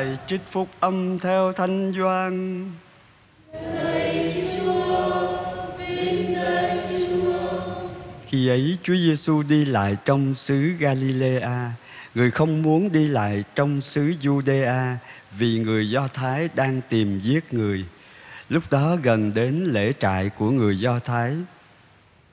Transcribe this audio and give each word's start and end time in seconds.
bài 0.00 0.16
trích 0.26 0.40
phúc 0.46 0.68
âm 0.80 1.18
theo 1.18 1.52
thanh 1.52 1.92
doan. 1.98 2.64
Khi 8.26 8.48
ấy 8.48 8.78
Chúa 8.82 8.94
Giêsu 8.94 9.42
đi 9.42 9.64
lại 9.64 9.96
trong 10.04 10.34
xứ 10.34 10.72
Galilea. 10.78 11.72
Người 12.14 12.30
không 12.30 12.62
muốn 12.62 12.92
đi 12.92 13.08
lại 13.08 13.44
trong 13.54 13.80
xứ 13.80 14.12
Judea 14.22 14.94
vì 15.38 15.58
người 15.58 15.90
Do 15.90 16.08
Thái 16.14 16.48
đang 16.54 16.80
tìm 16.88 17.20
giết 17.20 17.54
người. 17.54 17.84
Lúc 18.48 18.62
đó 18.70 18.96
gần 19.02 19.34
đến 19.34 19.64
lễ 19.64 19.92
trại 20.00 20.28
của 20.28 20.50
người 20.50 20.78
Do 20.78 20.98
Thái. 20.98 21.32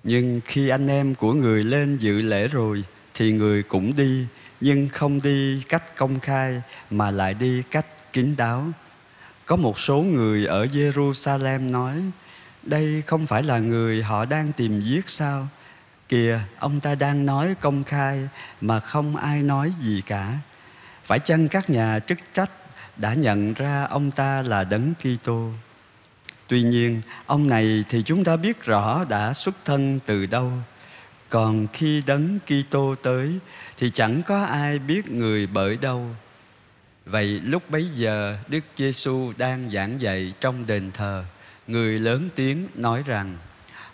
Nhưng 0.03 0.41
khi 0.45 0.69
anh 0.69 0.87
em 0.87 1.15
của 1.15 1.33
người 1.33 1.63
lên 1.63 1.97
dự 1.97 2.21
lễ 2.21 2.47
rồi, 2.47 2.83
thì 3.13 3.31
người 3.31 3.63
cũng 3.63 3.95
đi 3.95 4.25
nhưng 4.61 4.89
không 4.89 5.21
đi 5.21 5.61
cách 5.69 5.95
công 5.95 6.19
khai, 6.19 6.61
mà 6.89 7.11
lại 7.11 7.33
đi 7.33 7.63
cách 7.71 8.13
kín 8.13 8.35
đáo. 8.37 8.67
Có 9.45 9.55
một 9.55 9.79
số 9.79 9.97
người 9.97 10.45
ở 10.45 10.65
Jerusalem 10.65 11.71
nói, 11.71 12.01
đây 12.63 13.03
không 13.05 13.27
phải 13.27 13.43
là 13.43 13.59
người 13.59 14.03
họ 14.03 14.25
đang 14.25 14.51
tìm 14.51 14.81
giết 14.81 15.09
sao? 15.09 15.47
Kìa, 16.09 16.39
ông 16.59 16.79
ta 16.79 16.95
đang 16.95 17.25
nói 17.25 17.55
công 17.61 17.83
khai, 17.83 18.27
mà 18.61 18.79
không 18.79 19.15
ai 19.15 19.43
nói 19.43 19.73
gì 19.81 20.01
cả. 20.05 20.33
Phải 21.05 21.19
chăng 21.19 21.47
các 21.47 21.69
nhà 21.69 21.99
chức 21.99 22.17
trách 22.33 22.51
đã 22.97 23.13
nhận 23.13 23.53
ra 23.53 23.83
ông 23.83 24.11
ta 24.11 24.41
là 24.41 24.63
đấng 24.63 24.93
Kitô? 24.95 25.49
Tuy 26.47 26.63
nhiên, 26.63 27.01
ông 27.25 27.47
này 27.47 27.83
thì 27.89 28.01
chúng 28.01 28.23
ta 28.23 28.37
biết 28.37 28.65
rõ 28.65 29.05
đã 29.09 29.33
xuất 29.33 29.55
thân 29.65 29.99
từ 30.05 30.25
đâu. 30.25 30.51
Còn 31.29 31.67
khi 31.73 32.03
đấng 32.05 32.39
Kitô 32.39 32.95
tới 32.95 33.39
thì 33.77 33.89
chẳng 33.89 34.21
có 34.23 34.43
ai 34.43 34.79
biết 34.79 35.11
người 35.11 35.47
bởi 35.47 35.77
đâu. 35.77 36.09
Vậy 37.05 37.27
lúc 37.27 37.69
bấy 37.69 37.89
giờ, 37.95 38.37
Đức 38.47 38.63
Giêsu 38.77 39.33
đang 39.37 39.69
giảng 39.71 40.01
dạy 40.01 40.33
trong 40.39 40.65
đền 40.65 40.91
thờ. 40.91 41.23
Người 41.67 41.99
lớn 41.99 42.29
tiếng 42.35 42.67
nói 42.75 43.03
rằng, 43.05 43.37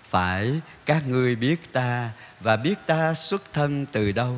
phải, 0.10 0.62
các 0.86 1.08
ngươi 1.08 1.36
biết 1.36 1.74
ta 1.74 2.12
và 2.40 2.56
biết 2.56 2.76
ta 2.86 3.14
xuất 3.14 3.54
thân 3.54 3.86
từ 3.92 4.12
đâu. 4.12 4.38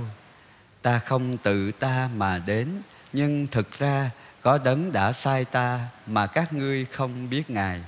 Ta 0.82 1.00
không 1.00 1.38
tự 1.38 1.72
ta 1.72 2.10
mà 2.16 2.38
đến, 2.38 2.68
nhưng 3.14 3.48
thực 3.48 3.80
ra 3.80 4.10
có 4.42 4.58
đấng 4.58 4.92
đã 4.92 5.12
sai 5.12 5.46
ta 5.46 5.80
mà 6.08 6.28
các 6.28 6.54
ngươi 6.54 6.86
không 6.86 7.30
biết 7.30 7.50
ngài. 7.50 7.82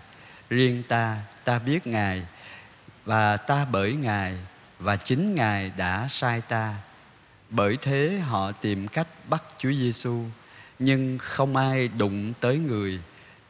Riêng 0.50 0.84
ta 0.88 1.18
ta 1.44 1.60
biết 1.60 1.88
ngài 1.88 2.24
và 3.06 3.38
ta 3.38 3.66
bởi 3.66 3.94
ngài 3.94 4.38
và 4.80 4.96
chính 4.96 5.36
ngài 5.36 5.72
đã 5.78 6.08
sai 6.10 6.42
ta 6.42 6.74
bởi 7.50 7.78
thế 7.82 8.20
họ 8.20 8.52
tìm 8.52 8.88
cách 8.88 9.08
bắt 9.30 9.44
Chúa 9.58 9.72
Giêsu 9.72 10.24
nhưng 10.80 11.18
không 11.18 11.56
ai 11.56 11.88
đụng 11.88 12.34
tới 12.40 12.58
người 12.58 13.00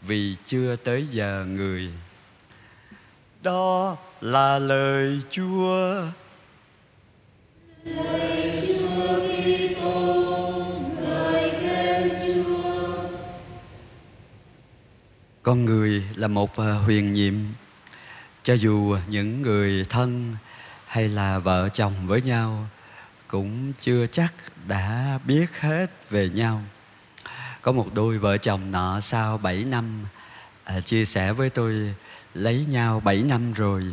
vì 0.01 0.35
chưa 0.45 0.75
tới 0.75 1.07
giờ 1.11 1.45
người 1.47 1.91
đó 3.47 3.97
là 4.21 4.59
lời 4.59 5.21
Chúa. 5.31 6.01
Lời 7.83 8.61
Chúa 8.67 9.19
Kitô, 9.29 10.25
lời 11.01 11.51
khen 11.61 12.09
Chúa. 12.25 13.03
Con 15.43 15.65
người 15.65 16.03
là 16.15 16.27
một 16.27 16.55
ờ, 16.55 16.73
huyền 16.73 17.11
nhiệm 17.11 17.33
cho 18.43 18.53
dù 18.53 18.97
những 19.07 19.41
người 19.41 19.85
thân 19.89 20.35
hay 20.85 21.09
là 21.09 21.39
vợ 21.39 21.69
chồng 21.73 21.93
với 22.05 22.21
nhau 22.21 22.67
cũng 23.27 23.73
chưa 23.79 24.07
chắc 24.07 24.33
đã 24.67 25.19
biết 25.25 25.59
hết 25.59 26.09
về 26.09 26.29
nhau. 26.29 26.61
Có 27.61 27.71
một 27.71 27.93
đôi 27.93 28.17
vợ 28.17 28.37
chồng 28.37 28.71
nọ 28.71 28.99
sau 28.99 29.37
7 29.37 29.63
năm 29.63 30.05
à, 30.63 30.79
chia 30.79 31.05
sẻ 31.05 31.33
với 31.33 31.49
tôi 31.49 31.95
lấy 32.33 32.65
nhau 32.69 32.99
7 32.99 33.23
năm 33.23 33.53
rồi 33.53 33.83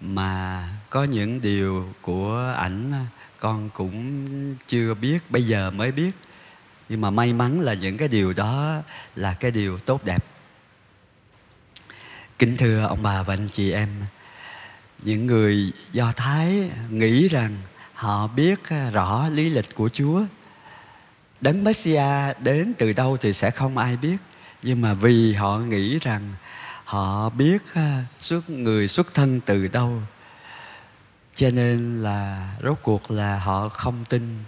mà 0.00 0.68
có 0.90 1.04
những 1.04 1.40
điều 1.40 1.94
của 2.00 2.54
ảnh 2.56 2.92
con 3.38 3.70
cũng 3.70 4.56
chưa 4.68 4.94
biết 4.94 5.30
bây 5.30 5.42
giờ 5.44 5.70
mới 5.70 5.92
biết 5.92 6.10
nhưng 6.88 7.00
mà 7.00 7.10
may 7.10 7.32
mắn 7.32 7.60
là 7.60 7.74
những 7.74 7.96
cái 7.96 8.08
điều 8.08 8.32
đó 8.32 8.76
là 9.16 9.34
cái 9.34 9.50
điều 9.50 9.78
tốt 9.78 10.04
đẹp 10.04 10.24
kính 12.38 12.56
thưa 12.56 12.86
ông 12.86 13.02
bà 13.02 13.22
và 13.22 13.34
anh 13.34 13.48
chị 13.48 13.72
em 13.72 13.88
những 15.02 15.26
người 15.26 15.72
do 15.92 16.12
thái 16.16 16.70
nghĩ 16.90 17.28
rằng 17.28 17.56
họ 18.00 18.26
biết 18.26 18.68
à, 18.68 18.90
rõ 18.90 19.28
lý 19.28 19.50
lịch 19.50 19.74
của 19.74 19.88
chúa 19.88 20.22
đấng 21.40 21.64
messia 21.64 22.32
đến 22.42 22.74
từ 22.78 22.92
đâu 22.92 23.16
thì 23.16 23.32
sẽ 23.32 23.50
không 23.50 23.78
ai 23.78 23.96
biết 23.96 24.16
nhưng 24.62 24.80
mà 24.80 24.94
vì 24.94 25.34
họ 25.34 25.58
nghĩ 25.58 25.98
rằng 25.98 26.34
họ 26.84 27.30
biết 27.30 27.62
à, 27.74 28.04
xuất 28.18 28.50
người 28.50 28.88
xuất 28.88 29.14
thân 29.14 29.40
từ 29.40 29.68
đâu 29.68 30.02
cho 31.34 31.50
nên 31.50 32.02
là 32.02 32.48
rốt 32.62 32.78
cuộc 32.82 33.10
là 33.10 33.38
họ 33.38 33.68
không 33.68 34.04
tin 34.08 34.44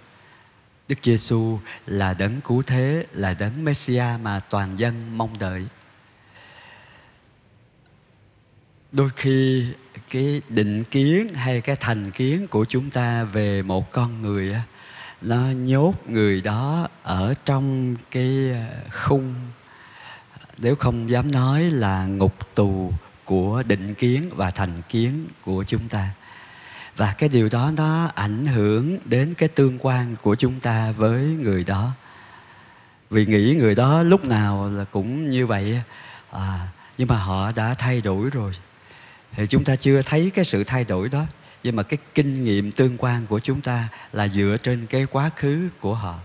Đức 0.88 0.98
Giêsu 1.02 1.58
là 1.86 2.14
đấng 2.14 2.40
cứu 2.40 2.62
thế, 2.62 3.06
là 3.12 3.34
đấng 3.34 3.64
Messia 3.64 4.04
mà 4.22 4.40
toàn 4.40 4.78
dân 4.78 5.18
mong 5.18 5.38
đợi. 5.38 5.66
Đôi 8.92 9.10
khi 9.16 9.66
cái 10.12 10.42
định 10.48 10.84
kiến 10.84 11.34
hay 11.34 11.60
cái 11.60 11.76
thành 11.80 12.10
kiến 12.10 12.46
của 12.46 12.64
chúng 12.64 12.90
ta 12.90 13.24
về 13.24 13.62
một 13.62 13.92
con 13.92 14.22
người 14.22 14.52
á 14.52 14.62
nó 15.22 15.40
nhốt 15.56 15.94
người 16.08 16.40
đó 16.40 16.88
ở 17.02 17.34
trong 17.44 17.96
cái 18.10 18.50
ờ, 18.52 18.90
khung. 18.92 19.34
Nếu 20.58 20.76
không 20.76 21.10
dám 21.10 21.32
nói 21.32 21.62
là 21.62 22.06
ngục 22.06 22.54
tù 22.54 22.92
của 23.24 23.62
định 23.66 23.94
kiến 23.94 24.30
và 24.36 24.50
thành 24.50 24.82
kiến 24.88 25.26
của 25.44 25.64
chúng 25.66 25.88
ta. 25.88 26.10
Và 26.96 27.14
cái 27.18 27.28
điều 27.28 27.48
đó 27.48 27.72
nó 27.76 28.10
ảnh 28.14 28.46
hưởng 28.46 28.98
đến 29.04 29.34
cái 29.34 29.48
tương 29.48 29.78
quan 29.78 30.16
của 30.22 30.34
chúng 30.34 30.60
ta 30.60 30.92
với 30.92 31.22
người 31.22 31.64
đó. 31.64 31.90
Vì 33.10 33.26
nghĩ 33.26 33.56
người 33.60 33.74
đó 33.74 34.02
lúc 34.02 34.24
nào 34.24 34.70
là 34.70 34.84
cũng 34.84 35.30
như 35.30 35.46
vậy 35.46 35.80
à, 36.30 36.68
nhưng 36.98 37.08
mà 37.08 37.16
họ 37.16 37.52
đã 37.52 37.74
thay 37.74 38.00
đổi 38.00 38.30
rồi 38.30 38.52
thì 39.36 39.46
chúng 39.46 39.64
ta 39.64 39.76
chưa 39.76 40.02
thấy 40.02 40.30
cái 40.34 40.44
sự 40.44 40.64
thay 40.64 40.84
đổi 40.84 41.08
đó. 41.08 41.26
Nhưng 41.62 41.76
mà 41.76 41.82
cái 41.82 41.98
kinh 42.14 42.44
nghiệm 42.44 42.72
tương 42.72 42.96
quan 42.98 43.26
của 43.26 43.38
chúng 43.38 43.60
ta 43.60 43.88
là 44.12 44.28
dựa 44.28 44.56
trên 44.62 44.86
cái 44.86 45.06
quá 45.06 45.30
khứ 45.36 45.68
của 45.80 45.94
họ. 45.94 46.18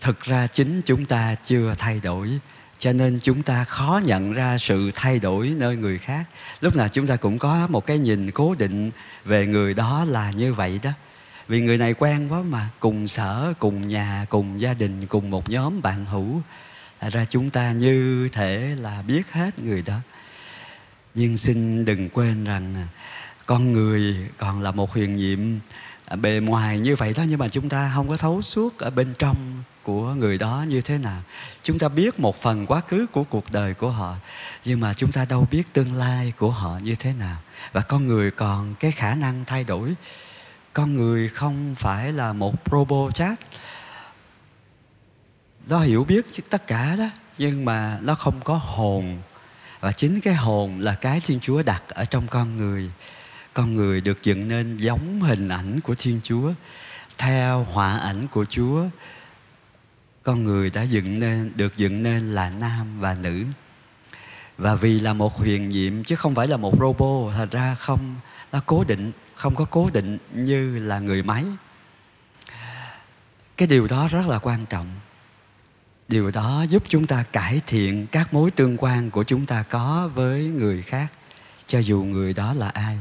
Thực 0.00 0.20
ra 0.20 0.46
chính 0.46 0.82
chúng 0.82 1.04
ta 1.04 1.34
chưa 1.44 1.74
thay 1.78 2.00
đổi, 2.00 2.30
cho 2.78 2.92
nên 2.92 3.18
chúng 3.22 3.42
ta 3.42 3.64
khó 3.64 4.00
nhận 4.04 4.32
ra 4.32 4.58
sự 4.58 4.90
thay 4.94 5.18
đổi 5.18 5.48
nơi 5.56 5.76
người 5.76 5.98
khác. 5.98 6.24
Lúc 6.60 6.76
nào 6.76 6.88
chúng 6.88 7.06
ta 7.06 7.16
cũng 7.16 7.38
có 7.38 7.66
một 7.70 7.86
cái 7.86 7.98
nhìn 7.98 8.30
cố 8.30 8.54
định 8.58 8.90
về 9.24 9.46
người 9.46 9.74
đó 9.74 10.04
là 10.08 10.30
như 10.30 10.54
vậy 10.54 10.80
đó. 10.82 10.90
Vì 11.48 11.60
người 11.60 11.78
này 11.78 11.94
quen 11.94 12.28
quá 12.32 12.42
mà, 12.42 12.68
cùng 12.80 13.08
sở, 13.08 13.52
cùng 13.58 13.88
nhà, 13.88 14.26
cùng 14.28 14.60
gia 14.60 14.74
đình, 14.74 15.06
cùng 15.06 15.30
một 15.30 15.50
nhóm 15.50 15.82
bạn 15.82 16.04
hữu. 16.04 16.42
Ra 17.00 17.24
chúng 17.24 17.50
ta 17.50 17.72
như 17.72 18.28
thể 18.32 18.76
là 18.80 19.02
biết 19.02 19.32
hết 19.32 19.58
người 19.60 19.82
đó 19.82 19.98
nhưng 21.16 21.36
xin 21.36 21.84
đừng 21.84 22.08
quên 22.08 22.44
rằng 22.44 22.74
à, 22.74 22.88
con 23.46 23.72
người 23.72 24.16
còn 24.38 24.62
là 24.62 24.70
một 24.70 24.92
huyền 24.92 25.16
nhiệm 25.16 25.38
à, 26.04 26.16
bề 26.16 26.40
ngoài 26.42 26.80
như 26.80 26.96
vậy 26.96 27.14
đó, 27.16 27.24
nhưng 27.28 27.38
mà 27.38 27.48
chúng 27.48 27.68
ta 27.68 27.92
không 27.94 28.08
có 28.08 28.16
thấu 28.16 28.42
suốt 28.42 28.78
ở 28.78 28.90
bên 28.90 29.14
trong 29.18 29.62
của 29.82 30.14
người 30.14 30.38
đó 30.38 30.64
như 30.68 30.80
thế 30.80 30.98
nào. 30.98 31.22
Chúng 31.62 31.78
ta 31.78 31.88
biết 31.88 32.20
một 32.20 32.36
phần 32.36 32.66
quá 32.66 32.80
khứ 32.88 33.06
của 33.12 33.24
cuộc 33.24 33.52
đời 33.52 33.74
của 33.74 33.90
họ, 33.90 34.16
nhưng 34.64 34.80
mà 34.80 34.94
chúng 34.94 35.12
ta 35.12 35.24
đâu 35.24 35.48
biết 35.50 35.62
tương 35.72 35.94
lai 35.94 36.32
của 36.38 36.50
họ 36.50 36.78
như 36.82 36.94
thế 36.94 37.12
nào. 37.12 37.36
Và 37.72 37.80
con 37.80 38.06
người 38.06 38.30
còn 38.30 38.74
cái 38.74 38.92
khả 38.92 39.14
năng 39.14 39.44
thay 39.44 39.64
đổi. 39.64 39.94
Con 40.72 40.94
người 40.94 41.28
không 41.28 41.74
phải 41.74 42.12
là 42.12 42.32
một 42.32 42.54
robot 42.70 43.14
chat 43.14 43.38
nó 45.68 45.80
hiểu 45.80 46.04
biết 46.04 46.26
tất 46.50 46.66
cả 46.66 46.96
đó, 46.96 47.10
nhưng 47.38 47.64
mà 47.64 47.98
nó 48.02 48.14
không 48.14 48.40
có 48.44 48.54
hồn 48.56 49.18
và 49.86 49.92
chính 49.92 50.20
cái 50.20 50.34
hồn 50.34 50.80
là 50.80 50.94
cái 50.94 51.20
thiên 51.20 51.40
chúa 51.40 51.62
đặt 51.62 51.82
ở 51.88 52.04
trong 52.04 52.28
con 52.28 52.56
người. 52.56 52.90
Con 53.54 53.74
người 53.74 54.00
được 54.00 54.22
dựng 54.22 54.48
nên 54.48 54.76
giống 54.76 55.20
hình 55.22 55.48
ảnh 55.48 55.80
của 55.80 55.94
thiên 55.98 56.20
chúa, 56.22 56.52
theo 57.18 57.64
họa 57.64 57.98
ảnh 57.98 58.26
của 58.26 58.44
chúa. 58.44 58.84
Con 60.22 60.44
người 60.44 60.70
đã 60.70 60.82
dựng 60.82 61.18
nên, 61.18 61.52
được 61.56 61.76
dựng 61.76 62.02
nên 62.02 62.34
là 62.34 62.50
nam 62.50 63.00
và 63.00 63.14
nữ. 63.14 63.44
Và 64.58 64.74
vì 64.74 65.00
là 65.00 65.12
một 65.12 65.36
huyền 65.36 65.68
nhiệm, 65.68 66.04
chứ 66.04 66.16
không 66.16 66.34
phải 66.34 66.46
là 66.46 66.56
một 66.56 66.74
robot, 66.80 67.32
thật 67.36 67.50
ra 67.50 67.74
không, 67.74 68.16
nó 68.52 68.60
cố 68.66 68.84
định, 68.84 69.12
không 69.34 69.54
có 69.54 69.64
cố 69.64 69.90
định 69.92 70.18
như 70.32 70.78
là 70.78 70.98
người 70.98 71.22
máy. 71.22 71.44
Cái 73.56 73.68
điều 73.68 73.86
đó 73.86 74.08
rất 74.08 74.26
là 74.26 74.38
quan 74.38 74.66
trọng 74.66 74.86
điều 76.08 76.30
đó 76.30 76.62
giúp 76.68 76.82
chúng 76.88 77.06
ta 77.06 77.22
cải 77.22 77.60
thiện 77.66 78.06
các 78.06 78.34
mối 78.34 78.50
tương 78.50 78.76
quan 78.76 79.10
của 79.10 79.24
chúng 79.24 79.46
ta 79.46 79.62
có 79.62 80.10
với 80.14 80.46
người 80.46 80.82
khác, 80.82 81.12
cho 81.66 81.78
dù 81.78 82.02
người 82.02 82.34
đó 82.34 82.54
là 82.54 82.68
ai, 82.68 82.98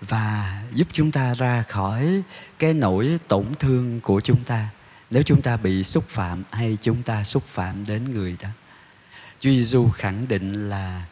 và 0.00 0.62
giúp 0.74 0.88
chúng 0.92 1.10
ta 1.10 1.34
ra 1.34 1.62
khỏi 1.62 2.22
cái 2.58 2.74
nỗi 2.74 3.18
tổn 3.28 3.46
thương 3.58 4.00
của 4.00 4.20
chúng 4.20 4.44
ta 4.44 4.68
nếu 5.10 5.22
chúng 5.22 5.42
ta 5.42 5.56
bị 5.56 5.84
xúc 5.84 6.08
phạm 6.08 6.42
hay 6.52 6.78
chúng 6.80 7.02
ta 7.02 7.24
xúc 7.24 7.46
phạm 7.46 7.86
đến 7.86 8.04
người 8.04 8.36
đó. 8.42 8.48
Chúa 9.40 9.50
Giêsu 9.50 9.88
khẳng 9.88 10.28
định 10.28 10.68
là 10.68 11.04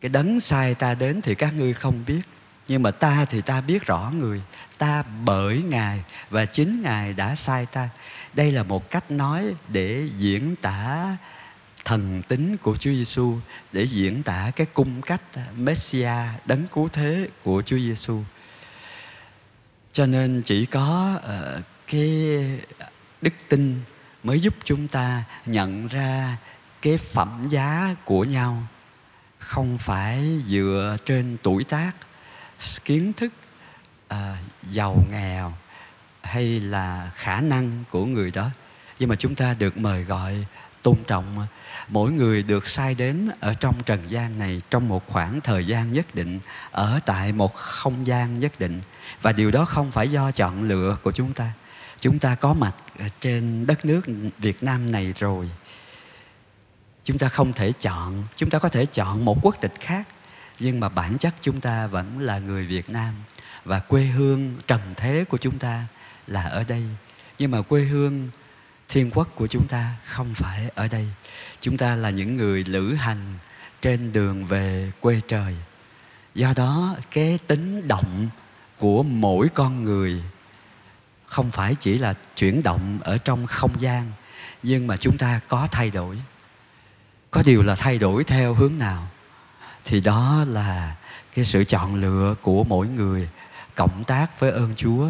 cái 0.00 0.08
đấng 0.08 0.40
sai 0.40 0.74
ta 0.74 0.94
đến 0.94 1.20
thì 1.20 1.34
các 1.34 1.54
ngươi 1.54 1.74
không 1.74 2.04
biết, 2.06 2.20
nhưng 2.68 2.82
mà 2.82 2.90
ta 2.90 3.24
thì 3.24 3.40
ta 3.40 3.60
biết 3.60 3.86
rõ 3.86 4.12
người, 4.18 4.42
ta 4.78 5.02
bởi 5.02 5.62
ngài 5.62 6.02
và 6.30 6.44
chính 6.44 6.82
ngài 6.82 7.12
đã 7.12 7.34
sai 7.34 7.66
ta 7.66 7.88
đây 8.38 8.52
là 8.52 8.62
một 8.62 8.90
cách 8.90 9.10
nói 9.10 9.54
để 9.68 10.08
diễn 10.18 10.56
tả 10.56 11.16
thần 11.84 12.22
tính 12.28 12.56
của 12.56 12.76
Chúa 12.76 12.90
Giêsu 12.90 13.38
để 13.72 13.82
diễn 13.82 14.22
tả 14.22 14.50
cái 14.56 14.66
cung 14.66 15.02
cách 15.02 15.22
Messia 15.56 16.12
đấng 16.46 16.66
cứu 16.66 16.88
thế 16.88 17.28
của 17.44 17.62
Chúa 17.62 17.76
Giêsu 17.76 18.22
cho 19.92 20.06
nên 20.06 20.42
chỉ 20.42 20.66
có 20.66 21.18
uh, 21.18 21.64
cái 21.86 22.10
đức 23.22 23.32
tin 23.48 23.80
mới 24.22 24.40
giúp 24.40 24.54
chúng 24.64 24.88
ta 24.88 25.24
nhận 25.46 25.86
ra 25.86 26.36
cái 26.82 26.98
phẩm 26.98 27.42
giá 27.48 27.94
của 28.04 28.24
nhau 28.24 28.62
không 29.38 29.78
phải 29.78 30.42
dựa 30.46 30.96
trên 31.04 31.36
tuổi 31.42 31.64
tác 31.64 31.92
kiến 32.84 33.12
thức 33.12 33.32
uh, 34.14 34.18
giàu 34.70 35.04
nghèo 35.10 35.52
hay 36.28 36.60
là 36.60 37.10
khả 37.14 37.40
năng 37.40 37.84
của 37.90 38.04
người 38.04 38.30
đó. 38.30 38.50
Nhưng 38.98 39.08
mà 39.08 39.16
chúng 39.16 39.34
ta 39.34 39.54
được 39.58 39.76
mời 39.78 40.04
gọi, 40.04 40.46
tôn 40.82 40.96
trọng. 41.06 41.46
Mỗi 41.88 42.12
người 42.12 42.42
được 42.42 42.66
sai 42.66 42.94
đến 42.94 43.28
ở 43.40 43.54
trong 43.54 43.82
trần 43.86 44.10
gian 44.10 44.38
này 44.38 44.60
trong 44.70 44.88
một 44.88 45.08
khoảng 45.08 45.40
thời 45.40 45.66
gian 45.66 45.92
nhất 45.92 46.14
định, 46.14 46.40
ở 46.70 47.00
tại 47.06 47.32
một 47.32 47.54
không 47.54 48.06
gian 48.06 48.38
nhất 48.38 48.52
định. 48.58 48.80
Và 49.22 49.32
điều 49.32 49.50
đó 49.50 49.64
không 49.64 49.90
phải 49.90 50.08
do 50.08 50.30
chọn 50.30 50.62
lựa 50.62 50.96
của 51.02 51.12
chúng 51.12 51.32
ta. 51.32 51.52
Chúng 52.00 52.18
ta 52.18 52.34
có 52.34 52.54
mặt 52.54 52.74
trên 53.20 53.66
đất 53.66 53.84
nước 53.84 54.00
việt 54.38 54.62
nam 54.62 54.92
này 54.92 55.14
rồi. 55.18 55.50
Chúng 57.04 57.18
ta 57.18 57.28
không 57.28 57.52
thể 57.52 57.72
chọn, 57.72 58.24
chúng 58.36 58.50
ta 58.50 58.58
có 58.58 58.68
thể 58.68 58.86
chọn 58.86 59.24
một 59.24 59.38
quốc 59.42 59.56
tịch 59.60 59.74
khác, 59.80 60.08
nhưng 60.58 60.80
mà 60.80 60.88
bản 60.88 61.18
chất 61.18 61.34
chúng 61.40 61.60
ta 61.60 61.86
vẫn 61.86 62.18
là 62.18 62.38
người 62.38 62.66
việt 62.66 62.90
nam. 62.90 63.14
Và 63.64 63.78
quê 63.78 64.04
hương, 64.04 64.56
trần 64.66 64.80
thế 64.96 65.24
của 65.28 65.38
chúng 65.38 65.58
ta 65.58 65.84
là 66.28 66.42
ở 66.42 66.64
đây. 66.68 66.82
Nhưng 67.38 67.50
mà 67.50 67.62
quê 67.62 67.82
hương, 67.82 68.28
thiên 68.88 69.10
quốc 69.10 69.28
của 69.34 69.46
chúng 69.46 69.66
ta 69.66 69.94
không 70.04 70.34
phải 70.34 70.70
ở 70.74 70.88
đây. 70.88 71.06
Chúng 71.60 71.76
ta 71.76 71.96
là 71.96 72.10
những 72.10 72.36
người 72.36 72.64
lữ 72.64 72.94
hành 72.94 73.34
trên 73.82 74.12
đường 74.12 74.46
về 74.46 74.92
quê 75.00 75.20
trời. 75.28 75.56
Do 76.34 76.52
đó, 76.56 76.96
cái 77.10 77.38
tính 77.46 77.88
động 77.88 78.28
của 78.78 79.02
mỗi 79.02 79.48
con 79.48 79.82
người 79.82 80.22
không 81.26 81.50
phải 81.50 81.74
chỉ 81.74 81.98
là 81.98 82.14
chuyển 82.36 82.62
động 82.62 82.98
ở 83.02 83.18
trong 83.18 83.46
không 83.46 83.80
gian, 83.80 84.12
nhưng 84.62 84.86
mà 84.86 84.96
chúng 84.96 85.18
ta 85.18 85.40
có 85.48 85.68
thay 85.70 85.90
đổi. 85.90 86.18
Có 87.30 87.42
điều 87.46 87.62
là 87.62 87.74
thay 87.74 87.98
đổi 87.98 88.24
theo 88.24 88.54
hướng 88.54 88.78
nào? 88.78 89.08
Thì 89.84 90.00
đó 90.00 90.44
là 90.48 90.96
cái 91.34 91.44
sự 91.44 91.64
chọn 91.64 91.94
lựa 91.94 92.34
của 92.42 92.64
mỗi 92.64 92.88
người 92.88 93.28
cộng 93.74 94.04
tác 94.04 94.40
với 94.40 94.50
ơn 94.50 94.74
chúa 94.74 95.08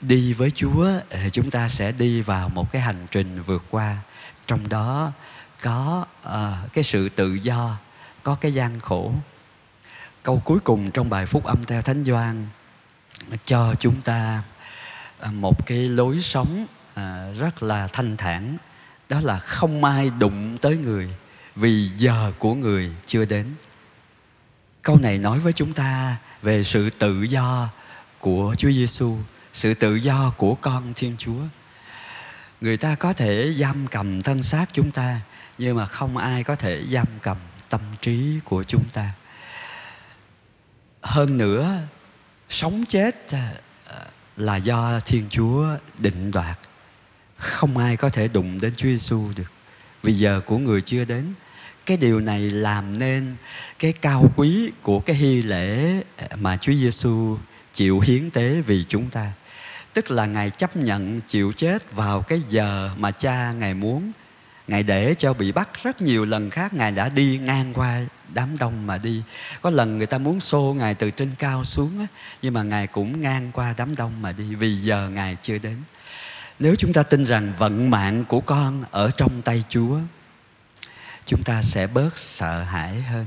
đi 0.00 0.32
với 0.32 0.50
chúa 0.50 0.86
ờ, 1.10 1.28
chúng 1.32 1.50
ta 1.50 1.68
sẽ 1.68 1.92
đi 1.92 2.20
vào 2.20 2.48
một 2.48 2.72
cái 2.72 2.82
hành 2.82 3.06
trình 3.10 3.42
vượt 3.42 3.64
qua. 3.70 3.96
Trong 4.46 4.68
đó 4.68 5.12
có 5.62 6.06
uh, 6.26 6.72
cái 6.72 6.84
sự 6.84 7.08
tự 7.08 7.34
do 7.34 7.76
có 8.22 8.34
cái 8.34 8.54
gian 8.54 8.80
khổ. 8.80 9.12
Câu 10.22 10.42
cuối 10.44 10.58
cùng 10.60 10.90
trong 10.90 11.10
bài 11.10 11.26
phúc 11.26 11.44
âm 11.44 11.64
theo 11.64 11.82
thánh 11.82 12.04
doan 12.04 12.46
cho 13.44 13.74
chúng 13.74 14.00
ta 14.00 14.42
ờ, 15.18 15.30
một 15.30 15.66
cái 15.66 15.78
lối 15.78 16.20
sống 16.20 16.66
uh, 16.92 17.00
rất 17.38 17.62
là 17.62 17.88
thanh 17.92 18.16
thản. 18.16 18.56
Đó 19.08 19.20
là 19.20 19.38
không 19.38 19.84
ai 19.84 20.10
đụng 20.10 20.58
tới 20.58 20.76
người 20.76 21.08
vì 21.56 21.90
giờ 21.96 22.32
của 22.38 22.54
người 22.54 22.92
chưa 23.06 23.24
đến. 23.24 23.54
Câu 24.82 24.98
này 24.98 25.18
nói 25.18 25.38
với 25.38 25.52
chúng 25.52 25.72
ta 25.72 26.16
về 26.42 26.64
sự 26.64 26.90
tự 26.90 27.22
do 27.22 27.68
của 28.18 28.54
Chúa 28.58 28.70
Giêsu, 28.70 29.16
sự 29.52 29.74
tự 29.74 29.94
do 29.94 30.32
của 30.36 30.54
con 30.54 30.92
Thiên 30.96 31.14
Chúa. 31.18 31.42
Người 32.60 32.76
ta 32.76 32.94
có 32.94 33.12
thể 33.12 33.54
giam 33.54 33.86
cầm 33.86 34.20
thân 34.20 34.42
xác 34.42 34.66
chúng 34.72 34.90
ta, 34.90 35.20
nhưng 35.58 35.76
mà 35.76 35.86
không 35.86 36.16
ai 36.16 36.44
có 36.44 36.54
thể 36.54 36.84
giam 36.90 37.06
cầm 37.22 37.36
tâm 37.68 37.80
trí 38.00 38.40
của 38.44 38.64
chúng 38.64 38.84
ta. 38.92 39.12
Hơn 41.02 41.36
nữa, 41.36 41.78
sống 42.48 42.84
chết 42.88 43.32
à, 43.32 43.52
là 44.36 44.56
do 44.56 45.00
Thiên 45.00 45.26
Chúa 45.30 45.66
định 45.98 46.30
đoạt. 46.30 46.58
Không 47.36 47.78
ai 47.78 47.96
có 47.96 48.08
thể 48.08 48.28
đụng 48.28 48.58
đến 48.60 48.74
Chúa 48.74 48.88
Giêsu 48.88 49.28
được. 49.36 49.52
Vì 50.02 50.12
giờ 50.12 50.40
của 50.46 50.58
người 50.58 50.82
chưa 50.82 51.04
đến 51.04 51.34
cái 51.86 51.96
điều 51.96 52.20
này 52.20 52.40
làm 52.40 52.98
nên 52.98 53.36
cái 53.78 53.92
cao 53.92 54.32
quý 54.36 54.70
của 54.82 55.00
cái 55.00 55.16
hy 55.16 55.42
lễ 55.42 56.00
mà 56.36 56.56
Chúa 56.56 56.72
Giêsu 56.72 57.38
chịu 57.72 58.00
hiến 58.00 58.30
tế 58.30 58.60
vì 58.60 58.84
chúng 58.88 59.10
ta. 59.10 59.32
Tức 59.94 60.10
là 60.10 60.26
Ngài 60.26 60.50
chấp 60.50 60.76
nhận 60.76 61.20
chịu 61.20 61.52
chết 61.52 61.94
vào 61.94 62.22
cái 62.22 62.42
giờ 62.48 62.90
mà 62.96 63.10
cha 63.10 63.52
Ngài 63.52 63.74
muốn. 63.74 64.12
Ngài 64.68 64.82
để 64.82 65.14
cho 65.18 65.34
bị 65.34 65.52
bắt 65.52 65.68
rất 65.82 66.02
nhiều 66.02 66.24
lần 66.24 66.50
khác 66.50 66.74
Ngài 66.74 66.92
đã 66.92 67.08
đi 67.08 67.38
ngang 67.38 67.72
qua 67.74 68.00
đám 68.34 68.58
đông 68.58 68.86
mà 68.86 68.98
đi. 68.98 69.22
Có 69.62 69.70
lần 69.70 69.98
người 69.98 70.06
ta 70.06 70.18
muốn 70.18 70.40
xô 70.40 70.74
Ngài 70.78 70.94
từ 70.94 71.10
trên 71.10 71.30
cao 71.38 71.64
xuống 71.64 71.98
á, 71.98 72.06
nhưng 72.42 72.54
mà 72.54 72.62
Ngài 72.62 72.86
cũng 72.86 73.20
ngang 73.20 73.50
qua 73.52 73.74
đám 73.76 73.96
đông 73.96 74.22
mà 74.22 74.32
đi 74.32 74.54
vì 74.54 74.76
giờ 74.76 75.08
Ngài 75.08 75.36
chưa 75.42 75.58
đến. 75.58 75.76
Nếu 76.58 76.74
chúng 76.78 76.92
ta 76.92 77.02
tin 77.02 77.24
rằng 77.24 77.52
vận 77.58 77.90
mạng 77.90 78.24
của 78.24 78.40
con 78.40 78.84
ở 78.90 79.10
trong 79.10 79.42
tay 79.42 79.64
Chúa 79.68 79.98
chúng 81.24 81.42
ta 81.42 81.62
sẽ 81.62 81.86
bớt 81.86 82.18
sợ 82.18 82.62
hãi 82.62 83.02
hơn 83.02 83.26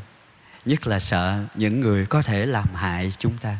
nhất 0.66 0.88
là 0.88 1.00
sợ 1.00 1.44
những 1.56 1.80
người 1.80 2.06
có 2.06 2.21
thể 2.21 2.45
làm 2.45 2.68
hại 2.75 3.13
chúng 3.19 3.38
ta 3.38 3.57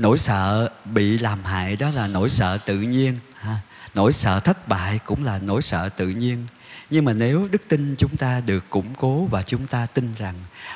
nỗi 0.00 0.18
sợ 0.18 0.68
bị 0.84 1.18
làm 1.18 1.44
hại 1.44 1.76
đó 1.76 1.90
là 1.90 2.06
nỗi 2.06 2.30
sợ 2.30 2.58
tự 2.66 2.80
nhiên 2.80 3.18
ha. 3.34 3.60
nỗi 3.94 4.12
sợ 4.12 4.40
thất 4.40 4.68
bại 4.68 4.98
cũng 5.04 5.24
là 5.24 5.38
nỗi 5.38 5.62
sợ 5.62 5.88
tự 5.88 6.08
nhiên 6.08 6.46
nhưng 6.90 7.04
mà 7.04 7.12
nếu 7.12 7.48
đức 7.50 7.62
tin 7.68 7.94
chúng 7.98 8.16
ta 8.16 8.40
được 8.40 8.70
củng 8.70 8.94
cố 8.94 9.24
và 9.24 9.42
chúng 9.42 9.66
ta 9.66 9.86
tin 9.86 10.14
rằng 10.18 10.34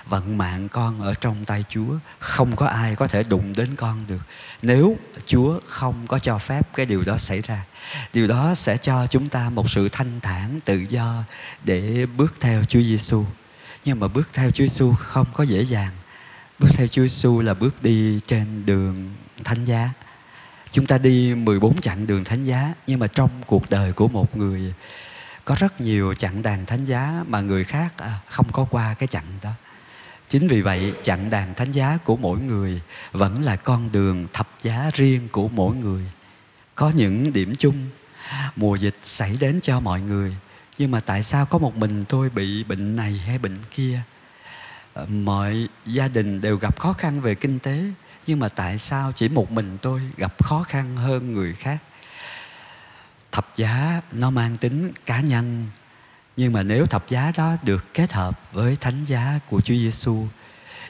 vận 0.09 0.39
mạng 0.39 0.69
con 0.69 1.01
ở 1.01 1.15
trong 1.15 1.45
tay 1.45 1.65
Chúa, 1.69 1.95
không 2.19 2.57
có 2.57 2.67
ai 2.67 2.97
có 2.97 3.07
thể 3.07 3.23
đụng 3.23 3.53
đến 3.57 3.69
con 3.77 4.01
được. 4.09 4.21
Nếu 4.63 4.97
Chúa 5.27 5.61
không 5.67 6.07
có 6.07 6.19
cho 6.19 6.39
phép 6.39 6.75
cái 6.75 6.87
điều 6.87 7.05
đó 7.05 7.19
xảy 7.19 7.41
ra, 7.41 7.65
điều 8.13 8.27
đó 8.27 8.55
sẽ 8.55 8.77
cho 8.77 9.07
chúng 9.07 9.29
ta 9.29 9.51
một 9.51 9.71
sự 9.71 9.89
thanh 9.89 10.21
thản 10.21 10.61
tự 10.65 10.77
do 10.89 11.25
để 11.65 12.07
bước 12.17 12.35
theo 12.41 12.65
Chúa 12.65 12.81
Giêsu. 12.81 13.25
Nhưng 13.85 14.01
mà 14.01 14.09
bước 14.09 14.29
theo 14.33 14.51
Chúa 14.51 14.65
Giêsu 14.65 14.95
không 14.99 15.27
có 15.35 15.45
dễ 15.45 15.63
dàng. 15.63 15.93
Bước 16.59 16.69
theo 16.73 16.87
Chúa 16.87 17.03
Giêsu 17.03 17.41
là 17.41 17.55
bước 17.55 17.83
đi 17.83 18.21
trên 18.27 18.67
đường 18.67 19.15
thánh 19.45 19.65
giá. 19.65 19.91
Chúng 20.71 20.87
ta 20.87 20.99
đi 20.99 21.35
14 21.35 21.81
chặng 21.81 22.07
đường 22.07 22.25
thánh 22.25 22.43
giá, 22.43 22.73
nhưng 22.87 23.01
mà 23.01 23.07
trong 23.07 23.31
cuộc 23.47 23.71
đời 23.71 23.93
của 23.93 24.09
một 24.09 24.37
người, 24.37 24.75
có 25.45 25.57
rất 25.59 25.81
nhiều 25.81 26.15
chặng 26.15 26.43
đàn 26.43 26.67
thánh 26.67 26.85
giá 26.85 27.25
mà 27.29 27.41
người 27.41 27.65
khác 27.65 27.95
à, 27.99 28.21
không 28.29 28.53
có 28.53 28.67
qua 28.71 28.95
cái 28.99 29.07
chặng 29.07 29.27
đó. 29.43 29.51
Chính 30.29 30.49
vì 30.49 30.63
vậy, 30.63 30.95
chặng 31.03 31.31
đàn 31.31 31.55
thánh 31.55 31.73
giá 31.73 31.99
của 32.05 32.17
mỗi 32.17 32.39
người 32.39 32.81
vẫn 33.13 33.43
là 33.43 33.57
con 33.57 33.93
đường 33.93 34.27
thập 34.33 34.49
giá 34.63 34.91
riêng 34.95 35.29
của 35.33 35.49
mỗi 35.49 35.77
người. 35.77 36.05
Có 36.75 36.91
những 36.91 37.33
điểm 37.33 37.55
chung, 37.59 37.89
mùa 38.57 38.77
dịch 38.77 38.97
xảy 39.03 39.37
đến 39.41 39.61
cho 39.63 39.81
mọi 39.81 40.01
người, 40.01 40.37
nhưng 40.79 40.91
mà 40.91 41.01
tại 41.01 41.23
sao 41.23 41.47
có 41.47 41.59
một 41.59 41.77
mình 41.77 42.05
tôi 42.09 42.31
bị 42.31 42.65
bệnh 42.65 42.97
này 42.97 43.23
hay 43.27 43.39
bệnh 43.39 43.59
kia? 43.71 44.01
Ờ, 44.95 45.07
mọi 45.07 45.69
gia 45.87 46.09
đình 46.09 46.41
đều 46.41 46.57
gặp 46.57 46.79
khó 46.79 46.93
khăn 46.93 47.21
về 47.21 47.35
kinh 47.35 47.59
tế 47.59 47.85
nhưng 48.27 48.39
mà 48.39 48.49
tại 48.49 48.79
sao 48.79 49.13
chỉ 49.13 49.29
một 49.29 49.51
mình 49.51 49.79
tôi 49.83 50.01
gặp 50.17 50.45
khó 50.45 50.63
khăn 50.63 50.97
hơn 50.97 51.33
người 51.33 51.55
khác? 51.55 51.79
Thập 53.33 53.57
giá 53.57 54.01
nó 54.13 54.31
mang 54.31 54.57
tính 54.57 54.93
cá 55.07 55.21
nhân, 55.21 55.67
nhưng 56.37 56.53
mà 56.53 56.63
nếu 56.63 56.87
thập 56.87 57.09
giá 57.09 57.33
đó 57.37 57.57
được 57.63 57.95
kết 57.95 58.13
hợp 58.13 58.41
với 58.53 58.77
thánh 58.77 59.05
giá 59.05 59.39
của 59.51 59.61
Chúa 59.61 59.75
Giêsu 59.75 60.27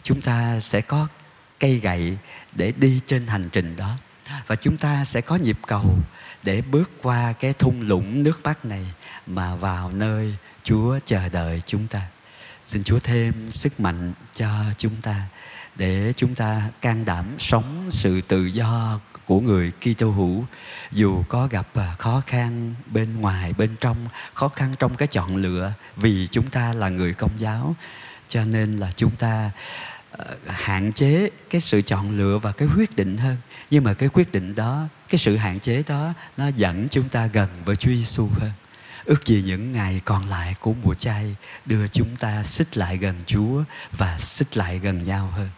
chúng 0.05 0.21
ta 0.21 0.61
sẽ 0.61 0.81
có 0.81 1.09
cây 1.61 1.79
gậy 1.79 2.19
để 2.53 2.73
đi 2.77 3.01
trên 3.07 3.27
hành 3.27 3.49
trình 3.53 3.77
đó. 3.77 3.97
Và 4.47 4.57
chúng 4.57 4.77
ta 4.77 5.05
sẽ 5.05 5.21
có 5.21 5.37
nhịp 5.37 5.59
cầu 5.67 5.99
để 6.43 6.63
bước 6.63 6.91
qua 7.03 7.33
cái 7.33 7.53
thung 7.53 7.81
lũng 7.81 8.23
nước 8.23 8.41
mắt 8.45 8.65
này 8.65 8.87
mà 9.27 9.55
vào 9.55 9.91
nơi 9.91 10.35
Chúa 10.63 10.99
chờ 11.05 11.29
đợi 11.29 11.63
chúng 11.67 11.87
ta. 11.87 12.01
Xin 12.65 12.85
Chúa 12.85 12.99
thêm 12.99 13.51
sức 13.51 13.81
mạnh 13.81 14.13
cho 14.35 14.49
chúng 14.79 14.97
ta 15.03 15.27
để 15.77 16.13
chúng 16.17 16.35
ta 16.35 16.63
can 16.81 17.05
đảm 17.05 17.27
sống 17.39 17.87
sự 17.91 18.21
tự 18.21 18.45
do 18.45 19.01
của 19.27 19.41
người 19.41 19.73
Kitô 19.81 20.11
hữu. 20.11 20.45
Dù 20.93 21.23
có 21.29 21.47
gặp 21.51 21.69
à, 21.75 21.95
khó 21.99 22.23
khăn 22.27 22.75
bên 22.87 23.21
ngoài, 23.21 23.53
bên 23.53 23.77
trong, 23.81 24.07
khó 24.35 24.49
khăn 24.49 24.75
trong 24.79 24.95
cái 24.95 25.09
chọn 25.09 25.37
lựa 25.37 25.73
vì 25.97 26.29
chúng 26.31 26.51
ta 26.51 26.75
là 26.75 26.89
người 26.89 27.13
công 27.13 27.31
giáo, 27.39 27.75
cho 28.29 28.45
nên 28.45 28.77
là 28.77 28.93
chúng 28.97 29.17
ta 29.17 29.51
ờ, 30.11 30.37
hạn 30.47 30.93
chế 30.93 31.31
cái 31.51 31.61
sự 31.61 31.83
chọn 31.83 32.11
lựa 32.11 32.39
và 32.39 32.53
cái 32.53 32.69
quyết 32.77 32.97
định 32.97 33.17
hơn. 33.17 33.37
Nhưng 33.71 33.85
mà 33.85 33.95
cái 33.95 34.09
quyết 34.09 34.33
định 34.33 34.55
đó, 34.55 34.89
cái 35.09 35.19
sự 35.19 35.37
hạn 35.37 35.59
chế 35.59 35.83
đó, 35.87 36.13
nó 36.37 36.49
dẫn 36.49 36.89
chúng 36.91 37.09
ta 37.09 37.27
gần 37.27 37.49
với 37.65 37.77
Chúa 37.77 37.91
Giêsu 37.91 38.29
hơn. 38.41 38.51
Ước 39.05 39.27
gì 39.27 39.43
những 39.47 39.73
ngày 39.73 40.01
còn 40.05 40.29
lại 40.29 40.55
của 40.61 40.75
mùa 40.83 40.95
chay 40.95 41.37
đưa 41.67 41.89
chúng 41.89 42.17
ta 42.17 42.43
xích 42.43 42.77
lại 42.77 42.97
gần 42.97 43.15
Chúa 43.27 43.63
và 43.93 44.19
xích 44.19 44.57
lại 44.57 44.79
gần 44.79 44.99
nhau 44.99 45.27
hơn. 45.27 45.49